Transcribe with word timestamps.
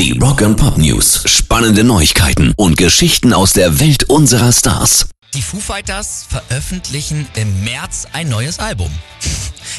Die 0.00 0.18
Rock 0.18 0.40
and 0.40 0.56
Pop 0.56 0.78
News. 0.78 1.24
Spannende 1.26 1.84
Neuigkeiten 1.84 2.54
und 2.56 2.78
Geschichten 2.78 3.34
aus 3.34 3.52
der 3.52 3.80
Welt 3.80 4.04
unserer 4.04 4.50
Stars. 4.50 5.10
Die 5.34 5.42
Foo 5.42 5.60
Fighters 5.60 6.24
veröffentlichen 6.26 7.28
im 7.36 7.64
März 7.64 8.06
ein 8.14 8.30
neues 8.30 8.60
Album. 8.60 8.90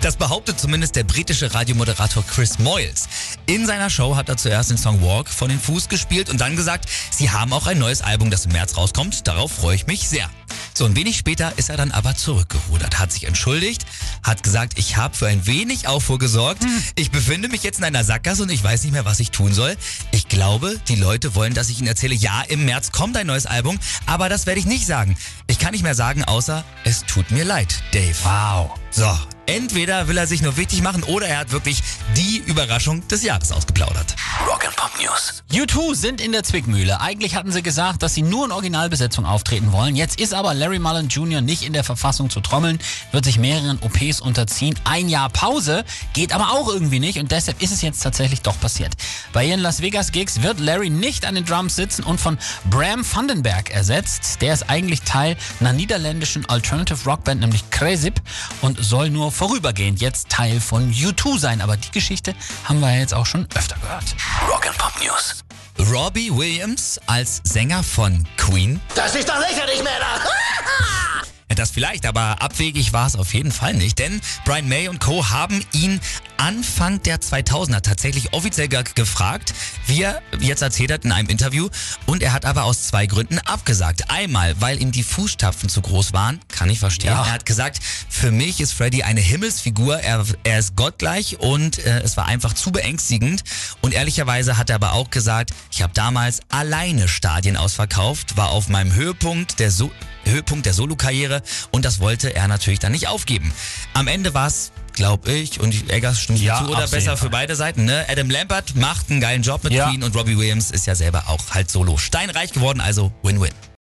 Das 0.00 0.16
behauptet 0.16 0.58
zumindest 0.58 0.96
der 0.96 1.04
britische 1.04 1.52
Radiomoderator 1.52 2.24
Chris 2.26 2.58
Moyles. 2.58 3.08
In 3.44 3.66
seiner 3.66 3.90
Show 3.90 4.16
hat 4.16 4.30
er 4.30 4.38
zuerst 4.38 4.70
den 4.70 4.78
Song 4.78 5.02
Walk 5.02 5.28
von 5.28 5.50
den 5.50 5.60
Fuß 5.60 5.90
gespielt 5.90 6.30
und 6.30 6.40
dann 6.40 6.56
gesagt, 6.56 6.88
sie 7.10 7.30
haben 7.30 7.52
auch 7.52 7.66
ein 7.66 7.78
neues 7.78 8.00
Album, 8.00 8.30
das 8.30 8.46
im 8.46 8.52
März 8.52 8.78
rauskommt. 8.78 9.28
Darauf 9.28 9.52
freue 9.52 9.76
ich 9.76 9.86
mich 9.86 10.08
sehr. 10.08 10.30
So, 10.76 10.84
ein 10.84 10.94
wenig 10.94 11.16
später 11.16 11.54
ist 11.56 11.70
er 11.70 11.78
dann 11.78 11.90
aber 11.90 12.16
zurückgerudert, 12.16 12.98
hat 12.98 13.10
sich 13.10 13.24
entschuldigt, 13.24 13.86
hat 14.22 14.42
gesagt, 14.42 14.78
ich 14.78 14.98
habe 14.98 15.16
für 15.16 15.26
ein 15.26 15.46
wenig 15.46 15.88
Aufruhr 15.88 16.18
gesorgt. 16.18 16.66
Ich 16.96 17.10
befinde 17.10 17.48
mich 17.48 17.62
jetzt 17.62 17.78
in 17.78 17.84
einer 17.84 18.04
Sackgasse 18.04 18.42
und 18.42 18.50
ich 18.50 18.62
weiß 18.62 18.82
nicht 18.82 18.92
mehr, 18.92 19.06
was 19.06 19.18
ich 19.18 19.30
tun 19.30 19.54
soll. 19.54 19.74
Ich 20.10 20.28
glaube, 20.28 20.78
die 20.88 20.96
Leute 20.96 21.34
wollen, 21.34 21.54
dass 21.54 21.70
ich 21.70 21.78
ihnen 21.78 21.88
erzähle, 21.88 22.14
ja, 22.14 22.42
im 22.48 22.66
März 22.66 22.92
kommt 22.92 23.16
ein 23.16 23.26
neues 23.26 23.46
Album, 23.46 23.78
aber 24.04 24.28
das 24.28 24.44
werde 24.44 24.60
ich 24.60 24.66
nicht 24.66 24.84
sagen. 24.84 25.16
Ich 25.46 25.58
kann 25.58 25.72
nicht 25.72 25.82
mehr 25.82 25.94
sagen, 25.94 26.24
außer 26.24 26.62
es 26.84 27.06
tut 27.06 27.30
mir 27.30 27.46
leid, 27.46 27.82
Dave. 27.94 28.14
Wow. 28.22 28.78
So, 28.90 29.16
entweder 29.46 30.08
will 30.08 30.18
er 30.18 30.26
sich 30.26 30.42
nur 30.42 30.56
wichtig 30.56 30.82
machen 30.82 31.02
oder 31.02 31.26
er 31.26 31.38
hat 31.38 31.52
wirklich 31.52 31.82
die 32.16 32.42
Überraschung 32.46 33.06
des 33.08 33.22
Jahres 33.22 33.52
ausgeplaudert. 33.52 34.14
Rock 34.46 34.66
and 34.66 34.76
Pop 34.76 34.90
News. 35.00 35.42
U2 35.52 35.94
sind 35.94 36.20
in 36.20 36.32
der 36.32 36.42
Zwickmühle. 36.42 37.00
Eigentlich 37.00 37.34
hatten 37.36 37.52
sie 37.52 37.62
gesagt, 37.62 38.02
dass 38.02 38.14
sie 38.14 38.22
nur 38.22 38.44
in 38.44 38.52
Originalbesetzung 38.52 39.24
auftreten 39.24 39.72
wollen. 39.72 39.96
Jetzt 39.96 40.20
ist 40.20 40.34
aber 40.34 40.54
Larry 40.54 40.78
Mullen 40.78 41.08
Jr. 41.08 41.40
nicht 41.40 41.62
in 41.62 41.72
der 41.72 41.84
Verfassung 41.84 42.30
zu 42.30 42.40
trommeln, 42.40 42.78
wird 43.12 43.24
sich 43.24 43.38
mehreren 43.38 43.78
OPs 43.80 44.20
unterziehen. 44.20 44.78
Ein 44.84 45.08
Jahr 45.08 45.28
Pause 45.30 45.84
geht 46.12 46.32
aber 46.32 46.50
auch 46.50 46.68
irgendwie 46.68 47.00
nicht 47.00 47.18
und 47.18 47.30
deshalb 47.30 47.62
ist 47.62 47.72
es 47.72 47.82
jetzt 47.82 48.02
tatsächlich 48.02 48.42
doch 48.42 48.58
passiert. 48.60 48.92
Bei 49.32 49.44
ihren 49.44 49.60
Las 49.60 49.80
Vegas 49.80 50.12
Gigs 50.12 50.42
wird 50.42 50.60
Larry 50.60 50.90
nicht 50.90 51.24
an 51.24 51.34
den 51.34 51.44
Drums 51.44 51.76
sitzen 51.76 52.02
und 52.02 52.20
von 52.20 52.38
Bram 52.70 53.04
Vandenberg 53.04 53.70
ersetzt. 53.70 54.42
Der 54.42 54.52
ist 54.52 54.68
eigentlich 54.68 55.02
Teil 55.02 55.36
einer 55.60 55.72
niederländischen 55.72 56.46
Alternative 56.48 57.08
Rockband, 57.08 57.40
nämlich 57.40 57.70
Kresip 57.70 58.20
und 58.62 58.82
soll 58.82 59.10
nur 59.10 59.32
vorübergehend 59.36 60.00
jetzt 60.00 60.30
Teil 60.30 60.60
von 60.60 60.92
U2 60.92 61.38
sein. 61.38 61.60
Aber 61.60 61.76
die 61.76 61.90
Geschichte 61.90 62.34
haben 62.64 62.80
wir 62.80 62.92
ja 62.92 63.00
jetzt 63.00 63.14
auch 63.14 63.26
schon 63.26 63.46
öfter 63.54 63.76
gehört. 63.76 64.16
Rock 64.48 64.66
and 64.66 64.78
Pop 64.78 64.92
News. 65.04 65.44
Robbie 65.78 66.34
Williams 66.34 66.98
als 67.06 67.42
Sänger 67.44 67.82
von 67.82 68.26
Queen. 68.38 68.80
Das 68.94 69.14
ist 69.14 69.28
doch 69.28 69.38
lächerlich, 69.38 69.82
Männer! 69.82 70.20
Ja, 71.48 71.54
das 71.54 71.70
vielleicht, 71.70 72.06
aber 72.06 72.42
abwegig 72.42 72.92
war 72.92 73.06
es 73.06 73.14
auf 73.14 73.32
jeden 73.32 73.52
Fall 73.52 73.74
nicht, 73.74 74.00
denn 74.00 74.20
Brian 74.44 74.68
May 74.68 74.88
und 74.88 74.98
Co. 74.98 75.30
haben 75.30 75.64
ihn 75.72 76.00
Anfang 76.38 77.00
der 77.04 77.20
2000er 77.20 77.82
tatsächlich 77.82 78.32
offiziell 78.32 78.66
ge 78.66 78.82
gefragt, 78.94 79.54
wie 79.86 80.02
er 80.02 80.20
jetzt 80.40 80.62
erzählt 80.62 80.90
hat 80.90 81.04
in 81.04 81.12
einem 81.12 81.28
Interview. 81.28 81.68
Und 82.04 82.22
er 82.22 82.32
hat 82.32 82.44
aber 82.44 82.64
aus 82.64 82.88
zwei 82.88 83.06
Gründen 83.06 83.38
abgesagt. 83.38 84.10
Einmal, 84.10 84.60
weil 84.60 84.82
ihm 84.82 84.90
die 84.90 85.04
Fußstapfen 85.04 85.68
zu 85.68 85.82
groß 85.82 86.12
waren, 86.12 86.40
kann 86.48 86.68
ich 86.68 86.80
verstehen. 86.80 87.10
Ja. 87.10 87.24
Er 87.24 87.32
hat 87.32 87.46
gesagt, 87.46 87.78
für 88.08 88.32
mich 88.32 88.60
ist 88.60 88.72
Freddy 88.72 89.04
eine 89.04 89.20
Himmelsfigur, 89.20 90.00
er, 90.00 90.24
er 90.42 90.58
ist 90.58 90.74
gottgleich 90.74 91.38
und 91.38 91.78
äh, 91.78 92.00
es 92.00 92.16
war 92.16 92.26
einfach 92.26 92.54
zu 92.54 92.72
beängstigend. 92.72 93.44
Und 93.82 93.94
ehrlicherweise 93.94 94.58
hat 94.58 94.68
er 94.68 94.76
aber 94.76 94.92
auch 94.92 95.10
gesagt, 95.10 95.50
ich 95.70 95.82
habe 95.82 95.92
damals 95.94 96.40
alleine 96.48 97.06
Stadien 97.06 97.56
ausverkauft, 97.56 98.36
war 98.36 98.50
auf 98.50 98.68
meinem 98.68 98.92
Höhepunkt 98.92 99.60
der 99.60 99.70
so 99.70 99.92
Höhepunkt 100.30 100.66
der 100.66 100.74
Solo-Karriere 100.74 101.42
und 101.70 101.84
das 101.84 102.00
wollte 102.00 102.34
er 102.34 102.48
natürlich 102.48 102.78
dann 102.78 102.92
nicht 102.92 103.08
aufgeben. 103.08 103.52
Am 103.94 104.08
Ende 104.08 104.34
war 104.34 104.46
es, 104.46 104.72
glaube 104.92 105.30
ich, 105.32 105.60
und 105.60 105.90
Eggers 105.90 106.20
stimmt 106.20 106.40
Ja, 106.40 106.58
zu 106.64 106.70
oder 106.70 106.88
besser 106.88 107.16
für 107.16 107.30
beide 107.30 107.56
Seiten, 107.56 107.84
ne? 107.84 108.06
Adam 108.08 108.30
Lambert 108.30 108.74
macht 108.76 109.10
einen 109.10 109.20
geilen 109.20 109.42
Job 109.42 109.64
mit 109.64 109.72
Ja. 109.72 109.88
Queen 109.88 110.02
und 110.02 110.14
Robbie 110.16 110.36
Williams 110.38 110.70
ist 110.70 110.86
ja 110.86 110.94
selber 110.94 111.24
auch 111.28 111.50
halt 111.50 111.70
solo 111.70 111.96
steinreich 111.96 112.52
geworden, 112.52 112.80
also 112.80 113.12
Win-Win. 113.22 113.52